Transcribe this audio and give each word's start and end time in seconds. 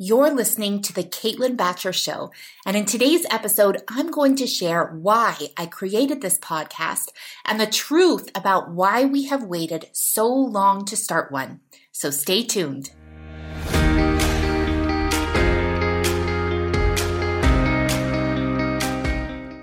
You're 0.00 0.30
listening 0.30 0.80
to 0.82 0.92
The 0.92 1.02
Caitlin 1.02 1.56
Bacher 1.56 1.92
Show, 1.92 2.30
and 2.64 2.76
in 2.76 2.84
today's 2.84 3.26
episode, 3.32 3.82
I'm 3.88 4.12
going 4.12 4.36
to 4.36 4.46
share 4.46 4.92
why 4.92 5.48
I 5.56 5.66
created 5.66 6.22
this 6.22 6.38
podcast 6.38 7.08
and 7.44 7.58
the 7.58 7.66
truth 7.66 8.30
about 8.32 8.70
why 8.70 9.06
we 9.06 9.24
have 9.24 9.42
waited 9.42 9.86
so 9.90 10.28
long 10.28 10.84
to 10.84 10.96
start 10.96 11.32
one. 11.32 11.58
So 11.90 12.12
stay 12.12 12.44
tuned. 12.44 12.92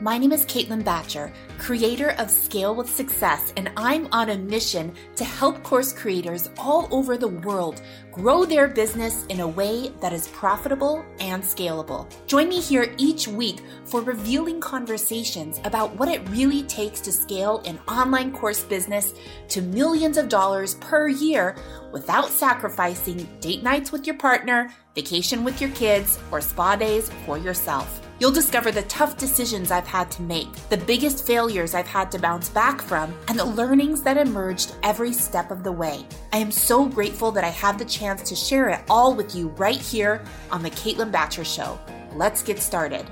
My 0.02 0.18
name 0.18 0.34
is 0.34 0.46
Caitlin 0.46 0.84
Bacher, 0.84 1.34
creator 1.66 2.12
of 2.20 2.30
Scale 2.30 2.76
with 2.76 2.88
Success, 2.88 3.52
and 3.58 3.72
I'm 3.76 4.08
on 4.12 4.30
a 4.30 4.38
mission 4.38 4.94
to 5.16 5.24
help 5.24 5.64
course 5.64 5.92
creators 5.92 6.48
all 6.60 6.88
over 6.92 7.18
the 7.18 7.28
world 7.28 7.82
grow 8.12 8.46
their 8.46 8.68
business 8.68 9.26
in 9.30 9.40
a 9.40 9.48
way 9.48 9.92
that 10.00 10.14
is 10.14 10.28
profitable 10.28 11.04
and 11.20 11.42
scalable. 11.42 12.08
Join 12.28 12.50
me 12.50 12.62
here 12.62 12.94
each 13.00 13.28
week 13.28 13.62
for 13.84 14.02
revealing 14.02 14.60
conversations 14.60 15.60
about 15.64 15.96
what 15.96 16.08
it 16.08 16.30
really 16.30 16.62
takes 16.62 17.02
to 17.02 17.12
scale 17.12 17.64
an 17.66 17.80
online 17.88 18.32
course 18.32 18.64
business 18.64 19.16
to 19.48 19.64
millions 19.64 20.18
of 20.18 20.30
dollars 20.30 20.76
per 20.76 21.08
year 21.08 21.56
without 21.92 22.30
sacrificing 22.30 23.28
date 23.40 23.64
nights 23.64 23.92
with 23.92 24.06
your 24.06 24.18
partner, 24.18 24.72
vacation 24.94 25.44
with 25.44 25.60
your 25.60 25.72
kids, 25.72 26.20
or 26.32 26.42
spa 26.42 26.76
days 26.76 27.10
for 27.26 27.40
yourself. 27.40 28.05
You'll 28.18 28.32
discover 28.32 28.72
the 28.72 28.84
tough 28.84 29.18
decisions 29.18 29.72
I've 29.72 29.88
had 29.88 30.10
to 30.12 30.22
make, 30.22 30.54
the 30.70 30.78
biggest 30.78 31.28
failures 31.28 31.76
I've 31.76 31.86
had 31.88 32.12
to 32.14 32.20
bounce 32.20 32.48
back 32.48 32.82
from, 32.82 33.14
and 33.28 33.38
the 33.38 33.44
learnings 33.44 34.02
that 34.04 34.16
emerged 34.18 34.74
every 34.84 35.12
step 35.12 35.52
of 35.52 35.66
the 35.66 35.72
way. 35.72 36.06
I 36.32 36.38
am 36.38 36.50
so 36.50 36.86
grateful 36.86 37.32
that 37.32 37.44
I 37.44 37.50
have 37.50 37.78
the 37.78 37.84
chance 37.84 38.22
to 38.30 38.36
share 38.36 38.70
it 38.70 38.82
all 38.90 39.14
with 39.14 39.36
you 39.36 39.50
right 39.50 39.82
here 39.82 40.24
on 40.50 40.64
The 40.64 40.70
Caitlin 40.72 41.12
Bacher 41.12 41.46
Show. 41.46 41.78
Let's 42.14 42.42
get 42.42 42.60
started. 42.60 43.06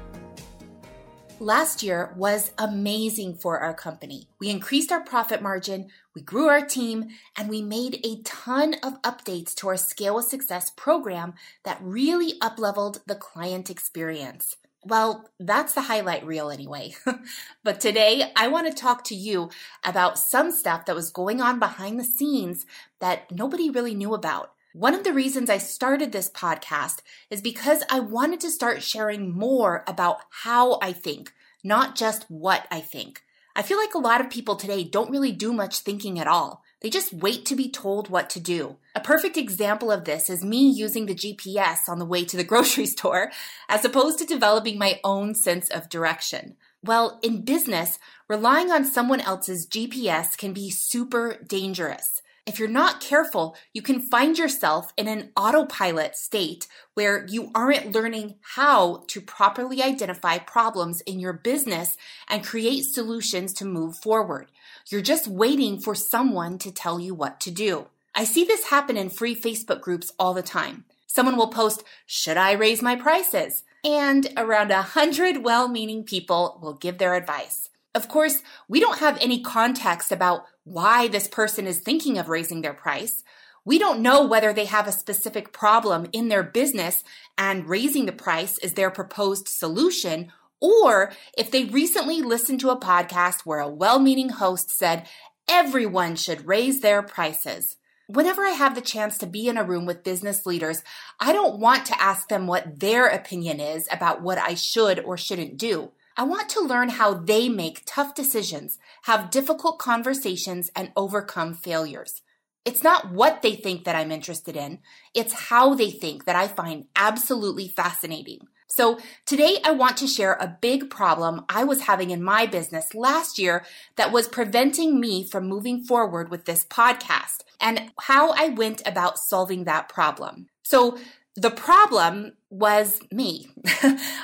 Last 1.41 1.83
year 1.83 2.13
was 2.15 2.53
amazing 2.57 3.35
for 3.35 3.59
our 3.59 3.73
company. 3.73 4.29
We 4.39 4.49
increased 4.49 4.93
our 4.93 5.01
profit 5.01 5.41
margin, 5.41 5.89
we 6.15 6.21
grew 6.21 6.47
our 6.47 6.65
team, 6.65 7.09
and 7.35 7.49
we 7.49 7.61
made 7.61 7.99
a 8.05 8.21
ton 8.21 8.75
of 8.75 9.01
updates 9.01 9.53
to 9.55 9.67
our 9.67 9.75
Scale 9.75 10.15
with 10.15 10.25
Success 10.25 10.69
program 10.69 11.33
that 11.65 11.81
really 11.81 12.39
upleveled 12.39 13.01
the 13.05 13.15
client 13.15 13.69
experience. 13.69 14.55
Well, 14.85 15.29
that's 15.39 15.73
the 15.73 15.81
highlight 15.81 16.25
reel 16.25 16.49
anyway. 16.49 16.95
but 17.63 17.79
today 17.79 18.31
I 18.35 18.47
want 18.49 18.67
to 18.67 18.73
talk 18.73 19.03
to 19.05 19.15
you 19.15 19.49
about 19.83 20.19
some 20.19 20.51
stuff 20.51 20.85
that 20.85 20.95
was 20.95 21.09
going 21.09 21.41
on 21.41 21.59
behind 21.59 21.99
the 21.99 22.03
scenes 22.03 22.65
that 22.99 23.31
nobody 23.31 23.69
really 23.69 23.95
knew 23.95 24.13
about. 24.13 24.51
One 24.73 24.93
of 24.93 25.03
the 25.03 25.13
reasons 25.13 25.49
I 25.49 25.59
started 25.59 26.11
this 26.11 26.29
podcast 26.29 27.01
is 27.29 27.41
because 27.41 27.83
I 27.89 27.99
wanted 27.99 28.39
to 28.41 28.49
start 28.49 28.81
sharing 28.81 29.31
more 29.31 29.83
about 29.87 30.21
how 30.29 30.79
I 30.81 30.93
think, 30.93 31.31
not 31.63 31.95
just 31.95 32.29
what 32.29 32.67
I 32.71 32.81
think. 32.81 33.21
I 33.55 33.61
feel 33.61 33.77
like 33.77 33.93
a 33.93 33.99
lot 33.99 34.19
of 34.19 34.31
people 34.31 34.55
today 34.55 34.83
don't 34.83 35.11
really 35.11 35.31
do 35.31 35.53
much 35.53 35.79
thinking 35.79 36.19
at 36.19 36.27
all. 36.27 36.63
They 36.83 36.89
just 36.89 37.13
wait 37.13 37.45
to 37.45 37.55
be 37.55 37.69
told 37.69 38.09
what 38.09 38.29
to 38.31 38.41
do. 38.41 38.75
A 38.93 38.99
perfect 38.99 39.37
example 39.37 39.89
of 39.89 40.03
this 40.03 40.29
is 40.29 40.43
me 40.43 40.69
using 40.69 41.05
the 41.05 41.15
GPS 41.15 41.87
on 41.87 41.97
the 41.97 42.05
way 42.05 42.25
to 42.25 42.35
the 42.35 42.43
grocery 42.51 42.85
store, 42.85 43.31
as 43.69 43.85
opposed 43.85 44.19
to 44.19 44.25
developing 44.25 44.77
my 44.77 44.99
own 45.01 45.33
sense 45.33 45.69
of 45.69 45.89
direction. 45.89 46.57
Well, 46.83 47.19
in 47.23 47.43
business, 47.43 47.99
relying 48.27 48.69
on 48.69 48.83
someone 48.83 49.21
else's 49.21 49.65
GPS 49.65 50.37
can 50.37 50.51
be 50.51 50.69
super 50.69 51.37
dangerous. 51.47 52.21
If 52.45 52.59
you're 52.59 52.67
not 52.67 52.99
careful, 52.99 53.55
you 53.73 53.81
can 53.81 54.01
find 54.01 54.37
yourself 54.37 54.91
in 54.97 55.07
an 55.07 55.31
autopilot 55.37 56.17
state 56.17 56.67
where 56.93 57.25
you 57.29 57.49
aren't 57.55 57.93
learning 57.93 58.35
how 58.55 59.05
to 59.07 59.21
properly 59.21 59.81
identify 59.81 60.39
problems 60.39 60.99
in 61.01 61.21
your 61.21 61.31
business 61.31 61.95
and 62.27 62.43
create 62.43 62.83
solutions 62.83 63.53
to 63.53 63.65
move 63.65 63.95
forward. 63.95 64.47
You're 64.89 65.01
just 65.01 65.27
waiting 65.27 65.79
for 65.79 65.95
someone 65.95 66.57
to 66.59 66.71
tell 66.71 66.99
you 66.99 67.15
what 67.15 67.39
to 67.41 67.51
do. 67.51 67.87
I 68.13 68.25
see 68.25 68.43
this 68.43 68.65
happen 68.65 68.97
in 68.97 69.09
free 69.09 69.35
Facebook 69.35 69.81
groups 69.81 70.11
all 70.19 70.33
the 70.33 70.41
time. 70.41 70.85
Someone 71.07 71.37
will 71.37 71.47
post, 71.47 71.83
Should 72.05 72.37
I 72.37 72.51
raise 72.53 72.81
my 72.81 72.95
prices? 72.95 73.63
And 73.83 74.27
around 74.37 74.71
a 74.71 74.81
hundred 74.81 75.43
well 75.43 75.67
meaning 75.67 76.03
people 76.03 76.59
will 76.61 76.73
give 76.73 76.97
their 76.97 77.15
advice. 77.15 77.69
Of 77.95 78.07
course, 78.07 78.41
we 78.67 78.79
don't 78.79 78.99
have 78.99 79.17
any 79.21 79.41
context 79.41 80.11
about 80.11 80.45
why 80.63 81.07
this 81.07 81.27
person 81.27 81.67
is 81.67 81.79
thinking 81.79 82.17
of 82.17 82.29
raising 82.29 82.61
their 82.61 82.73
price. 82.73 83.23
We 83.65 83.79
don't 83.79 84.01
know 84.01 84.25
whether 84.25 84.51
they 84.51 84.65
have 84.65 84.87
a 84.87 84.91
specific 84.91 85.53
problem 85.53 86.07
in 86.11 86.27
their 86.27 86.43
business 86.43 87.03
and 87.37 87.69
raising 87.69 88.05
the 88.05 88.11
price 88.11 88.57
is 88.57 88.73
their 88.73 88.91
proposed 88.91 89.47
solution, 89.47 90.31
or 90.63 91.11
if 91.37 91.51
they 91.51 91.65
recently 91.65 92.21
listened 92.21 92.61
to 92.61 92.69
a 92.69 92.79
podcast 92.79 93.41
where 93.41 93.59
a 93.59 93.67
well 93.67 93.99
meaning 93.99 94.29
host 94.29 94.71
said 94.71 95.05
everyone 95.49 96.15
should 96.15 96.47
raise 96.47 96.79
their 96.79 97.03
prices. 97.03 97.75
Whenever 98.07 98.45
I 98.45 98.51
have 98.51 98.73
the 98.73 98.81
chance 98.81 99.17
to 99.17 99.25
be 99.25 99.49
in 99.49 99.57
a 99.57 99.63
room 99.63 99.85
with 99.85 100.05
business 100.05 100.45
leaders, 100.45 100.81
I 101.19 101.33
don't 101.33 101.59
want 101.59 101.85
to 101.87 102.01
ask 102.01 102.29
them 102.29 102.47
what 102.47 102.79
their 102.79 103.07
opinion 103.07 103.59
is 103.59 103.89
about 103.91 104.21
what 104.21 104.37
I 104.37 104.53
should 104.53 105.01
or 105.01 105.17
shouldn't 105.17 105.57
do. 105.57 105.91
I 106.15 106.23
want 106.23 106.47
to 106.49 106.61
learn 106.61 106.89
how 106.89 107.13
they 107.13 107.49
make 107.49 107.83
tough 107.85 108.15
decisions, 108.15 108.79
have 109.03 109.31
difficult 109.31 109.79
conversations, 109.79 110.71
and 110.75 110.93
overcome 110.95 111.55
failures. 111.55 112.21
It's 112.63 112.83
not 112.83 113.11
what 113.11 113.41
they 113.41 113.55
think 113.55 113.83
that 113.83 113.97
I'm 113.97 114.13
interested 114.13 114.55
in, 114.55 114.79
it's 115.13 115.33
how 115.33 115.73
they 115.73 115.91
think 115.91 116.23
that 116.23 116.37
I 116.37 116.47
find 116.47 116.85
absolutely 116.95 117.67
fascinating. 117.67 118.47
So 118.75 118.97
today 119.27 119.59
I 119.63 119.69
want 119.69 119.97
to 119.97 120.07
share 120.07 120.33
a 120.33 120.57
big 120.59 120.89
problem 120.89 121.45
I 121.47 121.63
was 121.63 121.81
having 121.81 122.09
in 122.09 122.23
my 122.23 122.47
business 122.47 122.95
last 122.95 123.37
year 123.37 123.63
that 123.97 124.11
was 124.11 124.27
preventing 124.27 124.99
me 124.99 125.23
from 125.23 125.47
moving 125.47 125.83
forward 125.83 126.31
with 126.31 126.45
this 126.45 126.65
podcast 126.65 127.43
and 127.61 127.91
how 127.99 128.31
I 128.31 128.49
went 128.49 128.81
about 128.83 129.19
solving 129.19 129.65
that 129.65 129.89
problem. 129.89 130.47
So 130.63 130.97
the 131.35 131.51
problem 131.51 132.33
was 132.49 132.99
me. 133.11 133.47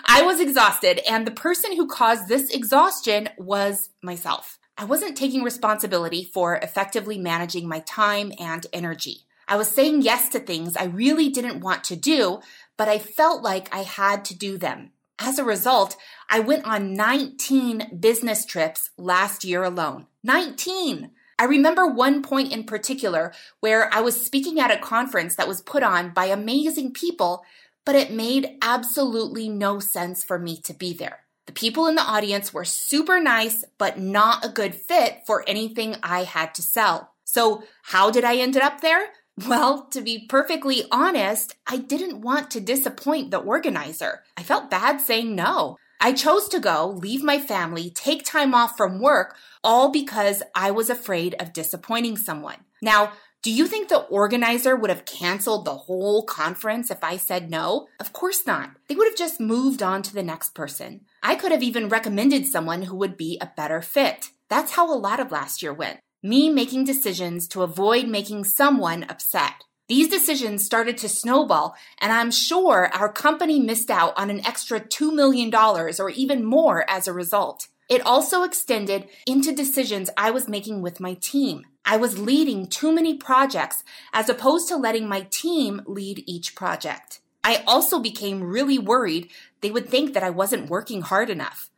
I 0.05 0.23
was 0.23 0.39
exhausted, 0.39 0.99
and 1.07 1.27
the 1.27 1.31
person 1.31 1.75
who 1.75 1.88
caused 1.88 2.27
this 2.27 2.49
exhaustion 2.49 3.29
was 3.38 3.91
myself. 4.01 4.57
I 4.79 4.85
wasn't 4.85 5.15
taking 5.15 5.43
responsibility 5.43 6.23
for 6.23 6.55
effectively 6.55 7.19
managing 7.19 7.67
my 7.67 7.81
time 7.81 8.31
and 8.39 8.65
energy. 8.73 9.27
I 9.49 9.55
was 9.55 9.67
saying 9.67 10.03
yes 10.03 10.29
to 10.29 10.39
things 10.39 10.77
I 10.77 10.85
really 10.85 11.29
didn't 11.29 11.61
want 11.61 11.83
to 11.85 11.95
do, 11.95 12.39
but 12.77 12.87
I 12.87 12.99
felt 12.99 13.41
like 13.41 13.75
I 13.75 13.79
had 13.79 14.23
to 14.25 14.37
do 14.37 14.59
them. 14.59 14.91
As 15.17 15.39
a 15.39 15.43
result, 15.43 15.97
I 16.29 16.39
went 16.39 16.65
on 16.65 16.93
19 16.93 17.97
business 17.99 18.45
trips 18.45 18.91
last 18.95 19.43
year 19.43 19.63
alone. 19.63 20.05
19! 20.23 21.09
I 21.39 21.45
remember 21.45 21.88
one 21.88 22.21
point 22.21 22.53
in 22.53 22.65
particular 22.65 23.33
where 23.59 23.91
I 23.93 24.01
was 24.01 24.23
speaking 24.23 24.59
at 24.59 24.71
a 24.71 24.77
conference 24.77 25.35
that 25.35 25.47
was 25.47 25.61
put 25.61 25.81
on 25.81 26.11
by 26.11 26.25
amazing 26.25 26.91
people, 26.93 27.43
but 27.85 27.95
it 27.95 28.11
made 28.11 28.57
absolutely 28.61 29.49
no 29.49 29.79
sense 29.79 30.23
for 30.23 30.38
me 30.38 30.57
to 30.61 30.73
be 30.73 30.93
there. 30.93 31.21
The 31.47 31.53
people 31.53 31.88
in 31.88 31.95
the 31.95 32.03
audience 32.03 32.53
were 32.53 32.65
super 32.65 33.19
nice, 33.19 33.65
but 33.79 33.97
not 33.97 34.45
a 34.45 34.49
good 34.49 34.75
fit 34.75 35.21
for 35.25 35.43
anything 35.47 35.95
I 36.03 36.23
had 36.23 36.53
to 36.55 36.61
sell. 36.61 37.13
So, 37.23 37.63
how 37.83 38.11
did 38.11 38.23
I 38.23 38.35
end 38.38 38.55
up 38.57 38.81
there? 38.81 39.07
Well, 39.47 39.88
to 39.91 40.01
be 40.01 40.25
perfectly 40.27 40.83
honest, 40.91 41.55
I 41.66 41.77
didn't 41.77 42.22
want 42.22 42.51
to 42.51 42.59
disappoint 42.59 43.31
the 43.31 43.38
organizer. 43.38 44.23
I 44.35 44.44
felt 44.44 44.72
bad 44.72 45.00
saying 45.00 45.35
no. 45.35 45.77
I 46.01 46.13
chose 46.13 46.47
to 46.50 46.59
go, 46.59 46.88
leave 46.88 47.23
my 47.23 47.39
family, 47.39 47.89
take 47.89 48.25
time 48.25 48.53
off 48.53 48.75
from 48.75 49.01
work, 49.01 49.35
all 49.63 49.91
because 49.91 50.41
I 50.55 50.72
was 50.72 50.89
afraid 50.89 51.35
of 51.39 51.53
disappointing 51.53 52.17
someone. 52.17 52.57
Now, 52.81 53.13
do 53.41 53.51
you 53.51 53.67
think 53.67 53.88
the 53.88 54.00
organizer 54.00 54.75
would 54.75 54.89
have 54.89 55.05
canceled 55.05 55.63
the 55.63 55.75
whole 55.75 56.23
conference 56.23 56.91
if 56.91 57.03
I 57.03 57.16
said 57.16 57.50
no? 57.50 57.88
Of 58.00 58.11
course 58.11 58.45
not. 58.45 58.71
They 58.88 58.95
would 58.95 59.07
have 59.07 59.18
just 59.18 59.39
moved 59.39 59.81
on 59.81 60.01
to 60.03 60.13
the 60.13 60.24
next 60.24 60.53
person. 60.53 61.01
I 61.24 61.36
could 61.36 61.53
have 61.53 61.63
even 61.63 61.88
recommended 61.88 62.45
someone 62.45 62.83
who 62.83 62.97
would 62.97 63.15
be 63.15 63.38
a 63.39 63.51
better 63.56 63.81
fit. 63.81 64.31
That's 64.50 64.74
how 64.74 64.94
a 64.94 64.97
lot 64.97 65.21
of 65.21 65.31
last 65.31 65.62
year 65.62 65.74
went. 65.74 66.00
Me 66.21 66.50
making 66.50 66.83
decisions 66.83 67.48
to 67.48 67.62
avoid 67.62 68.06
making 68.06 68.44
someone 68.44 69.04
upset. 69.04 69.63
These 69.88 70.10
decisions 70.10 70.66
started 70.66 70.98
to 70.98 71.07
snowball, 71.07 71.75
and 71.98 72.12
I'm 72.12 72.30
sure 72.30 72.89
our 72.94 73.10
company 73.10 73.57
missed 73.62 73.89
out 73.89 74.13
on 74.18 74.30
an 74.30 74.45
extra 74.45 74.81
$2 74.81 75.13
million 75.13 75.50
or 75.56 76.10
even 76.10 76.44
more 76.44 76.83
as 76.89 77.07
a 77.07 77.13
result. 77.13 77.69
It 77.88 78.06
also 78.06 78.44
extended 78.44 79.07
into 79.25 79.54
decisions 79.54 80.10
I 80.18 80.31
was 80.31 80.50
making 80.50 80.81
with 80.81 81.00
my 81.00 81.13
team. 81.13 81.66
I 81.86 81.95
was 81.95 82.19
leading 82.19 82.68
too 82.68 82.92
many 82.92 83.15
projects 83.15 83.86
as 84.12 84.27
opposed 84.27 84.68
to 84.68 84.75
letting 84.75 85.07
my 85.07 85.22
team 85.22 85.83
lead 85.88 86.25
each 86.27 86.54
project. 86.54 87.22
I 87.45 87.63
also 87.65 87.98
became 87.98 88.44
really 88.44 88.77
worried 88.77 89.31
they 89.62 89.72
would 89.72 89.88
think 89.88 90.13
that 90.13 90.24
I 90.24 90.31
wasn't 90.31 90.69
working 90.69 91.01
hard 91.01 91.30
enough. 91.30 91.69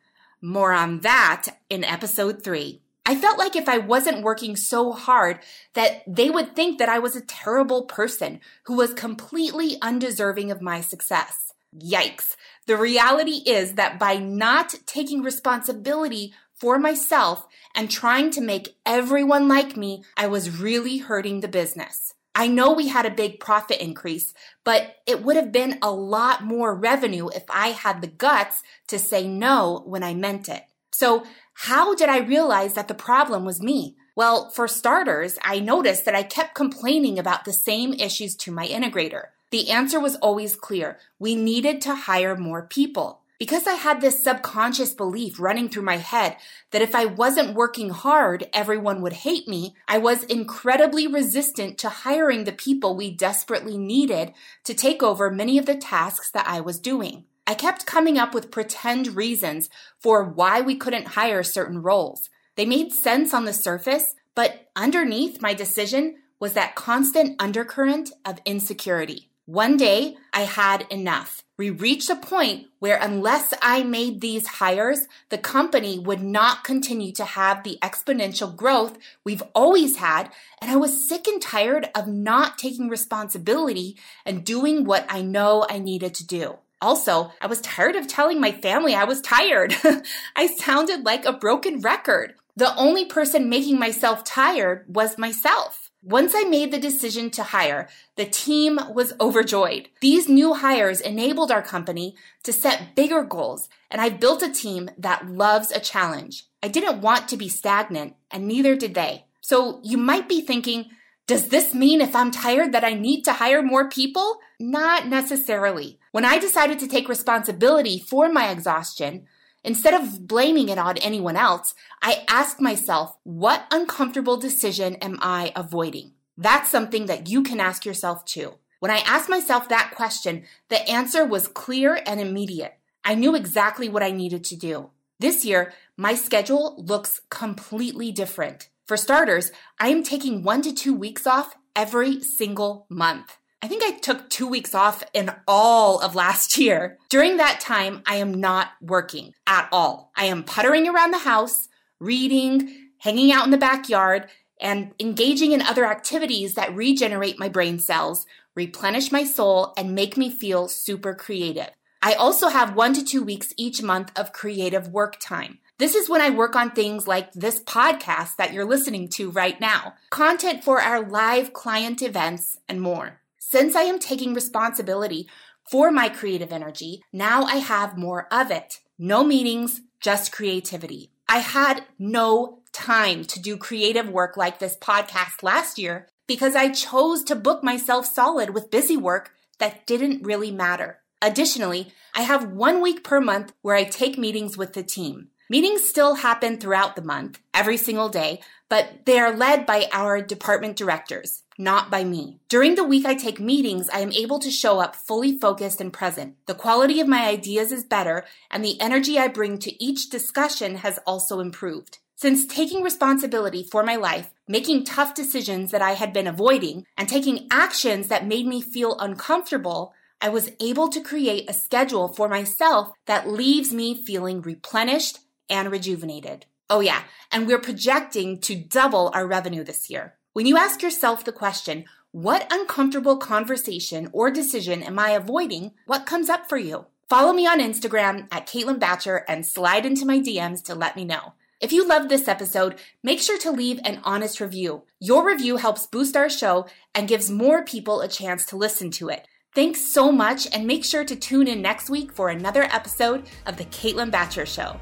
More 0.41 0.73
on 0.73 1.01
that 1.01 1.45
in 1.69 1.83
episode 1.83 2.43
three. 2.43 2.80
I 3.05 3.15
felt 3.15 3.39
like 3.39 3.55
if 3.55 3.67
I 3.67 3.79
wasn't 3.79 4.23
working 4.23 4.55
so 4.55 4.91
hard 4.91 5.39
that 5.73 6.03
they 6.05 6.29
would 6.29 6.55
think 6.55 6.77
that 6.77 6.89
I 6.89 6.99
was 6.99 7.15
a 7.15 7.25
terrible 7.25 7.83
person 7.83 8.39
who 8.63 8.75
was 8.75 8.93
completely 8.93 9.77
undeserving 9.81 10.51
of 10.51 10.61
my 10.61 10.81
success. 10.81 11.51
Yikes. 11.75 12.35
The 12.67 12.77
reality 12.77 13.41
is 13.45 13.73
that 13.73 13.97
by 13.97 14.17
not 14.17 14.75
taking 14.85 15.23
responsibility 15.23 16.33
for 16.53 16.77
myself 16.77 17.47
and 17.73 17.89
trying 17.89 18.29
to 18.31 18.41
make 18.41 18.75
everyone 18.85 19.47
like 19.47 19.75
me, 19.75 20.03
I 20.15 20.27
was 20.27 20.59
really 20.59 20.99
hurting 20.99 21.39
the 21.39 21.47
business. 21.47 22.13
I 22.35 22.47
know 22.47 22.71
we 22.71 22.87
had 22.87 23.05
a 23.05 23.11
big 23.11 23.39
profit 23.39 23.81
increase, 23.81 24.33
but 24.63 24.95
it 25.05 25.23
would 25.23 25.35
have 25.35 25.51
been 25.51 25.79
a 25.81 25.91
lot 25.91 26.43
more 26.43 26.73
revenue 26.75 27.29
if 27.29 27.43
I 27.49 27.69
had 27.69 28.01
the 28.01 28.07
guts 28.07 28.63
to 28.87 28.99
say 28.99 29.27
no 29.27 29.81
when 29.85 30.03
I 30.03 30.13
meant 30.13 30.47
it. 30.47 30.63
So 30.91 31.23
how 31.53 31.95
did 31.95 32.09
I 32.09 32.19
realize 32.19 32.73
that 32.73 32.87
the 32.87 32.93
problem 32.93 33.45
was 33.45 33.61
me? 33.61 33.95
Well, 34.15 34.49
for 34.49 34.67
starters, 34.67 35.37
I 35.41 35.59
noticed 35.59 36.05
that 36.05 36.15
I 36.15 36.23
kept 36.23 36.53
complaining 36.53 37.17
about 37.17 37.45
the 37.45 37.53
same 37.53 37.93
issues 37.93 38.35
to 38.37 38.51
my 38.51 38.67
integrator. 38.67 39.27
The 39.51 39.69
answer 39.69 39.99
was 39.99 40.15
always 40.17 40.55
clear. 40.55 40.97
We 41.17 41.35
needed 41.35 41.81
to 41.81 41.95
hire 41.95 42.35
more 42.35 42.63
people. 42.63 43.21
Because 43.39 43.65
I 43.65 43.73
had 43.73 44.01
this 44.01 44.23
subconscious 44.23 44.93
belief 44.93 45.39
running 45.39 45.67
through 45.67 45.81
my 45.81 45.97
head 45.97 46.37
that 46.69 46.83
if 46.83 46.93
I 46.93 47.05
wasn't 47.05 47.55
working 47.55 47.89
hard, 47.89 48.47
everyone 48.53 49.01
would 49.01 49.13
hate 49.13 49.47
me, 49.47 49.73
I 49.87 49.97
was 49.97 50.23
incredibly 50.25 51.07
resistant 51.07 51.79
to 51.79 51.89
hiring 51.89 52.43
the 52.43 52.51
people 52.51 52.95
we 52.95 53.09
desperately 53.09 53.79
needed 53.79 54.33
to 54.65 54.75
take 54.75 55.01
over 55.01 55.31
many 55.31 55.57
of 55.57 55.65
the 55.65 55.75
tasks 55.75 56.29
that 56.29 56.47
I 56.47 56.61
was 56.61 56.79
doing. 56.79 57.25
I 57.47 57.53
kept 57.53 57.85
coming 57.85 58.17
up 58.17 58.33
with 58.33 58.51
pretend 58.51 59.15
reasons 59.15 59.69
for 59.99 60.23
why 60.23 60.61
we 60.61 60.75
couldn't 60.75 61.09
hire 61.09 61.43
certain 61.43 61.81
roles. 61.81 62.29
They 62.55 62.65
made 62.65 62.93
sense 62.93 63.33
on 63.33 63.45
the 63.45 63.53
surface, 63.53 64.15
but 64.35 64.69
underneath 64.75 65.41
my 65.41 65.53
decision 65.53 66.15
was 66.39 66.53
that 66.53 66.75
constant 66.75 67.41
undercurrent 67.41 68.11
of 68.25 68.39
insecurity. 68.45 69.29
One 69.45 69.77
day, 69.77 70.15
I 70.33 70.41
had 70.41 70.85
enough 70.89 71.43
we 71.61 71.69
reached 71.69 72.09
a 72.09 72.15
point 72.15 72.69
where 72.79 72.97
unless 72.99 73.53
I 73.61 73.83
made 73.83 74.19
these 74.19 74.47
hires, 74.47 75.05
the 75.29 75.37
company 75.37 75.99
would 75.99 76.19
not 76.19 76.63
continue 76.63 77.11
to 77.11 77.23
have 77.23 77.61
the 77.61 77.77
exponential 77.83 78.55
growth 78.55 78.97
we've 79.23 79.43
always 79.53 79.97
had. 79.97 80.31
And 80.59 80.71
I 80.71 80.77
was 80.77 81.07
sick 81.07 81.27
and 81.27 81.39
tired 81.39 81.91
of 81.93 82.07
not 82.07 82.57
taking 82.57 82.89
responsibility 82.89 83.95
and 84.25 84.43
doing 84.43 84.85
what 84.85 85.05
I 85.07 85.21
know 85.21 85.63
I 85.69 85.77
needed 85.77 86.15
to 86.15 86.25
do. 86.25 86.57
Also, 86.81 87.31
I 87.39 87.47
was 87.47 87.61
tired 87.61 87.95
of 87.95 88.07
telling 88.07 88.39
my 88.39 88.51
family 88.51 88.95
I 88.95 89.03
was 89.03 89.21
tired. 89.21 89.75
I 90.35 90.47
sounded 90.47 91.05
like 91.05 91.25
a 91.25 91.33
broken 91.33 91.79
record. 91.81 92.33
The 92.55 92.75
only 92.75 93.05
person 93.05 93.49
making 93.49 93.79
myself 93.79 94.23
tired 94.23 94.85
was 94.87 95.17
myself. 95.17 95.91
Once 96.03 96.33
I 96.35 96.43
made 96.43 96.71
the 96.71 96.79
decision 96.79 97.29
to 97.29 97.43
hire, 97.43 97.87
the 98.15 98.25
team 98.25 98.79
was 98.89 99.13
overjoyed. 99.21 99.87
These 100.01 100.27
new 100.27 100.55
hires 100.55 100.99
enabled 100.99 101.51
our 101.51 101.61
company 101.61 102.15
to 102.43 102.51
set 102.51 102.95
bigger 102.95 103.23
goals, 103.23 103.69
and 103.91 104.01
I 104.01 104.09
built 104.09 104.41
a 104.41 104.51
team 104.51 104.89
that 104.97 105.29
loves 105.29 105.69
a 105.71 105.79
challenge. 105.79 106.45
I 106.63 106.69
didn't 106.69 107.01
want 107.01 107.27
to 107.29 107.37
be 107.37 107.49
stagnant, 107.49 108.15
and 108.31 108.47
neither 108.47 108.75
did 108.75 108.95
they. 108.95 109.25
So 109.41 109.79
you 109.83 109.97
might 109.97 110.27
be 110.27 110.41
thinking, 110.41 110.89
does 111.31 111.47
this 111.47 111.73
mean 111.73 112.01
if 112.01 112.13
I'm 112.13 112.29
tired 112.29 112.73
that 112.73 112.83
I 112.83 112.93
need 112.93 113.21
to 113.21 113.31
hire 113.31 113.63
more 113.63 113.87
people? 113.87 114.39
Not 114.59 115.07
necessarily. 115.07 115.97
When 116.11 116.25
I 116.25 116.37
decided 116.39 116.77
to 116.79 116.89
take 116.89 117.07
responsibility 117.07 117.99
for 117.99 118.29
my 118.29 118.49
exhaustion, 118.51 119.27
Instead 119.63 119.93
of 119.93 120.27
blaming 120.27 120.69
it 120.69 120.79
on 120.79 120.97
anyone 120.97 121.37
else, 121.37 121.75
I 122.01 122.25
asked 122.27 122.59
myself, 122.59 123.15
what 123.23 123.67
uncomfortable 123.71 124.35
decision 124.35 124.95
am 124.95 125.19
I 125.21 125.53
avoiding? 125.55 126.13
That's 126.35 126.71
something 126.71 127.05
that 127.05 127.29
you 127.29 127.43
can 127.43 127.59
ask 127.59 127.85
yourself 127.85 128.25
too. 128.25 128.55
When 128.79 128.91
I 128.91 129.03
asked 129.05 129.29
myself 129.29 129.69
that 129.69 129.93
question, 129.95 130.45
the 130.69 130.81
answer 130.89 131.23
was 131.23 131.47
clear 131.47 132.01
and 132.07 132.19
immediate. 132.19 132.73
I 133.05 133.13
knew 133.13 133.35
exactly 133.35 133.87
what 133.87 134.03
I 134.03 134.09
needed 134.09 134.43
to 134.45 134.55
do. 134.55 134.89
This 135.19 135.45
year, 135.45 135.73
my 135.95 136.15
schedule 136.15 136.75
looks 136.79 137.21
completely 137.29 138.11
different. 138.11 138.67
For 138.85 138.97
starters, 138.97 139.51
I 139.79 139.89
am 139.89 140.03
taking 140.03 140.43
one 140.43 140.61
to 140.63 140.73
two 140.73 140.93
weeks 140.93 141.25
off 141.25 141.55
every 141.75 142.21
single 142.21 142.87
month. 142.89 143.37
I 143.63 143.67
think 143.67 143.83
I 143.83 143.91
took 143.91 144.29
two 144.29 144.47
weeks 144.47 144.73
off 144.73 145.03
in 145.13 145.31
all 145.47 145.99
of 145.99 146.15
last 146.15 146.57
year. 146.57 146.97
During 147.09 147.37
that 147.37 147.59
time, 147.59 148.01
I 148.07 148.15
am 148.15 148.33
not 148.33 148.69
working 148.81 149.33
at 149.45 149.69
all. 149.71 150.11
I 150.15 150.25
am 150.25 150.43
puttering 150.43 150.87
around 150.87 151.11
the 151.11 151.19
house, 151.19 151.67
reading, 151.99 152.89
hanging 152.97 153.31
out 153.31 153.45
in 153.45 153.51
the 153.51 153.57
backyard, 153.57 154.29
and 154.59 154.93
engaging 154.99 155.51
in 155.51 155.61
other 155.61 155.85
activities 155.85 156.55
that 156.55 156.75
regenerate 156.75 157.39
my 157.39 157.49
brain 157.49 157.79
cells, 157.79 158.25
replenish 158.55 159.11
my 159.11 159.23
soul, 159.23 159.73
and 159.77 159.95
make 159.95 160.17
me 160.17 160.31
feel 160.31 160.67
super 160.67 161.13
creative. 161.13 161.69
I 162.03 162.13
also 162.13 162.47
have 162.47 162.75
one 162.75 162.93
to 162.95 163.03
two 163.03 163.21
weeks 163.21 163.53
each 163.57 163.83
month 163.83 164.11
of 164.17 164.33
creative 164.33 164.87
work 164.87 165.19
time. 165.19 165.59
This 165.77 165.93
is 165.93 166.09
when 166.09 166.21
I 166.21 166.31
work 166.31 166.55
on 166.55 166.71
things 166.71 167.07
like 167.07 167.31
this 167.33 167.59
podcast 167.59 168.37
that 168.37 168.53
you're 168.53 168.65
listening 168.65 169.07
to 169.09 169.29
right 169.29 169.59
now, 169.61 169.93
content 170.09 170.63
for 170.63 170.81
our 170.81 171.07
live 171.07 171.53
client 171.53 172.01
events, 172.01 172.57
and 172.67 172.81
more. 172.81 173.21
Since 173.37 173.75
I 173.75 173.83
am 173.83 173.99
taking 173.99 174.33
responsibility 174.33 175.29
for 175.69 175.91
my 175.91 176.09
creative 176.09 176.51
energy, 176.51 177.03
now 177.13 177.43
I 177.43 177.57
have 177.57 177.97
more 177.97 178.27
of 178.31 178.49
it. 178.49 178.79
No 178.97 179.23
meetings, 179.23 179.81
just 179.99 180.31
creativity. 180.31 181.11
I 181.29 181.39
had 181.39 181.85
no 181.99 182.61
time 182.73 183.25
to 183.25 183.39
do 183.39 183.57
creative 183.57 184.09
work 184.09 184.37
like 184.37 184.57
this 184.57 184.75
podcast 184.77 185.43
last 185.43 185.77
year 185.77 186.07
because 186.25 186.55
I 186.55 186.69
chose 186.69 187.23
to 187.25 187.35
book 187.35 187.63
myself 187.63 188.07
solid 188.07 188.51
with 188.51 188.71
busy 188.71 188.97
work 188.97 189.31
that 189.59 189.85
didn't 189.85 190.25
really 190.25 190.51
matter. 190.51 191.00
Additionally, 191.21 191.93
I 192.15 192.23
have 192.23 192.51
one 192.51 192.81
week 192.81 193.03
per 193.03 193.21
month 193.21 193.53
where 193.61 193.75
I 193.75 193.83
take 193.83 194.17
meetings 194.17 194.57
with 194.57 194.73
the 194.73 194.83
team. 194.83 195.27
Meetings 195.49 195.87
still 195.87 196.15
happen 196.15 196.57
throughout 196.57 196.95
the 196.95 197.01
month, 197.01 197.39
every 197.53 197.77
single 197.77 198.07
day, 198.09 198.39
but 198.69 199.05
they 199.05 199.19
are 199.19 199.35
led 199.35 199.65
by 199.65 199.89
our 199.91 200.21
department 200.21 200.77
directors, 200.77 201.43
not 201.57 201.91
by 201.91 202.05
me. 202.05 202.39
During 202.47 202.75
the 202.75 202.85
week 202.85 203.05
I 203.05 203.15
take 203.15 203.39
meetings, 203.39 203.89
I 203.89 203.99
am 203.99 204.13
able 204.13 204.39
to 204.39 204.49
show 204.49 204.79
up 204.79 204.95
fully 204.95 205.37
focused 205.37 205.81
and 205.81 205.91
present. 205.91 206.35
The 206.45 206.55
quality 206.55 207.01
of 207.01 207.07
my 207.09 207.27
ideas 207.27 207.73
is 207.73 207.83
better, 207.83 208.23
and 208.49 208.63
the 208.63 208.79
energy 208.79 209.19
I 209.19 209.27
bring 209.27 209.57
to 209.59 209.83
each 209.83 210.09
discussion 210.09 210.75
has 210.77 210.99
also 211.05 211.41
improved. 211.41 211.99
Since 212.15 212.45
taking 212.45 212.81
responsibility 212.81 213.63
for 213.63 213.83
my 213.83 213.97
life, 213.97 214.31
making 214.47 214.85
tough 214.85 215.13
decisions 215.13 215.71
that 215.71 215.81
I 215.81 215.93
had 215.93 216.13
been 216.13 216.27
avoiding, 216.27 216.85
and 216.95 217.09
taking 217.09 217.47
actions 217.51 218.07
that 218.07 218.25
made 218.25 218.47
me 218.47 218.61
feel 218.61 218.97
uncomfortable, 218.99 219.93
I 220.21 220.29
was 220.29 220.51
able 220.59 220.87
to 220.89 221.01
create 221.01 221.49
a 221.49 221.53
schedule 221.53 222.07
for 222.07 222.29
myself 222.29 222.93
that 223.07 223.27
leaves 223.27 223.73
me 223.73 224.05
feeling 224.05 224.41
replenished 224.41 225.19
and 225.49 225.71
rejuvenated. 225.71 226.45
Oh, 226.69 226.79
yeah, 226.79 227.01
and 227.31 227.47
we're 227.47 227.59
projecting 227.59 228.39
to 228.41 228.55
double 228.55 229.09
our 229.15 229.25
revenue 229.25 229.63
this 229.63 229.89
year. 229.89 230.13
When 230.33 230.45
you 230.45 230.57
ask 230.57 230.83
yourself 230.83 231.25
the 231.25 231.31
question, 231.31 231.85
what 232.11 232.47
uncomfortable 232.51 233.17
conversation 233.17 234.09
or 234.13 234.29
decision 234.29 234.83
am 234.83 234.99
I 234.99 235.09
avoiding? 235.09 235.71
What 235.87 236.05
comes 236.05 236.29
up 236.29 236.47
for 236.47 236.57
you? 236.57 236.85
Follow 237.09 237.33
me 237.33 237.47
on 237.47 237.59
Instagram 237.59 238.27
at 238.31 238.47
Caitlin 238.47 238.79
Bacher 238.79 239.23
and 239.27 239.45
slide 239.45 239.85
into 239.85 240.05
my 240.05 240.19
DMs 240.19 240.63
to 240.65 240.75
let 240.75 240.95
me 240.95 241.03
know. 241.03 241.33
If 241.59 241.71
you 241.71 241.87
loved 241.87 242.09
this 242.09 242.27
episode, 242.27 242.75
make 243.03 243.19
sure 243.19 243.37
to 243.39 243.51
leave 243.51 243.79
an 243.83 244.01
honest 244.03 244.39
review. 244.39 244.83
Your 244.99 245.25
review 245.25 245.57
helps 245.57 245.85
boost 245.85 246.15
our 246.15 246.29
show 246.29 246.67
and 246.95 247.07
gives 247.07 247.29
more 247.29 247.65
people 247.65 248.01
a 248.01 248.07
chance 248.07 248.45
to 248.47 248.55
listen 248.55 248.91
to 248.91 249.09
it. 249.09 249.27
Thanks 249.53 249.81
so 249.81 250.13
much, 250.13 250.47
and 250.53 250.65
make 250.65 250.85
sure 250.85 251.03
to 251.03 251.13
tune 251.13 251.45
in 251.45 251.61
next 251.61 251.89
week 251.89 252.13
for 252.13 252.29
another 252.29 252.63
episode 252.63 253.25
of 253.45 253.57
The 253.57 253.65
Caitlin 253.65 254.09
Bacher 254.09 254.47
Show. 254.47 254.79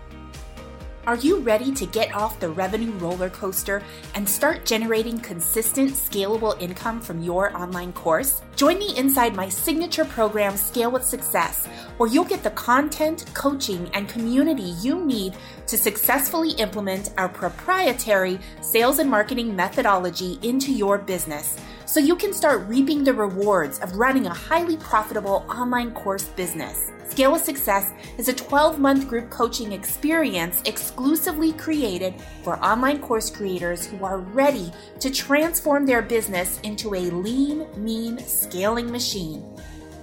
Are 1.07 1.15
you 1.15 1.39
ready 1.39 1.73
to 1.73 1.87
get 1.87 2.13
off 2.13 2.39
the 2.39 2.51
revenue 2.51 2.91
roller 2.99 3.31
coaster 3.31 3.81
and 4.13 4.29
start 4.29 4.65
generating 4.65 5.17
consistent, 5.17 5.93
scalable 5.93 6.61
income 6.61 7.01
from 7.01 7.23
your 7.23 7.57
online 7.57 7.93
course? 7.93 8.43
Join 8.55 8.77
me 8.77 8.95
inside 8.95 9.35
my 9.35 9.49
signature 9.49 10.05
program, 10.05 10.55
Scale 10.55 10.91
with 10.91 11.03
Success, 11.03 11.65
where 11.97 12.07
you'll 12.07 12.23
get 12.23 12.43
the 12.43 12.51
content, 12.51 13.25
coaching, 13.33 13.89
and 13.95 14.07
community 14.07 14.75
you 14.83 15.03
need 15.03 15.33
to 15.65 15.79
successfully 15.79 16.51
implement 16.59 17.11
our 17.17 17.29
proprietary 17.29 18.39
sales 18.61 18.99
and 18.99 19.09
marketing 19.09 19.55
methodology 19.55 20.37
into 20.43 20.71
your 20.71 20.99
business 20.99 21.57
so 21.89 21.99
you 21.99 22.15
can 22.15 22.31
start 22.31 22.67
reaping 22.67 23.03
the 23.03 23.11
rewards 23.11 23.79
of 23.79 23.95
running 23.95 24.27
a 24.27 24.33
highly 24.33 24.77
profitable 24.77 25.43
online 25.49 25.91
course 25.91 26.25
business. 26.25 26.91
Scale 27.07 27.31
with 27.31 27.43
Success 27.43 27.91
is 28.19 28.29
a 28.29 28.33
12 28.33 28.77
month 28.77 29.07
group 29.07 29.31
coaching 29.31 29.71
experience 29.71 30.61
exclusively 30.65 31.51
created 31.53 32.13
for 32.43 32.63
online 32.63 32.99
course 32.99 33.31
creators 33.31 33.87
who 33.87 34.05
are 34.05 34.19
ready 34.19 34.71
to 34.99 35.09
transform 35.09 35.87
their 35.87 36.03
business 36.03 36.59
into 36.61 36.93
a 36.93 37.09
lean, 37.09 37.65
mean 37.75 38.19
scaling 38.19 38.91
machine. 38.91 39.41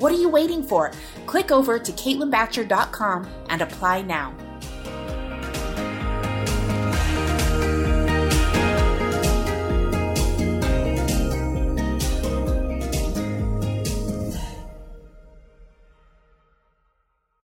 What 0.00 0.12
are 0.12 0.18
you 0.18 0.28
waiting 0.28 0.64
for? 0.64 0.90
Click 1.26 1.52
over 1.52 1.78
to 1.78 1.92
CaitlinBacher.com 1.92 3.28
and 3.48 3.62
apply 3.62 4.02
now. 4.02 4.34